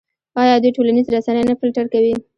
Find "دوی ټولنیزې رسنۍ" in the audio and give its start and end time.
0.61-1.43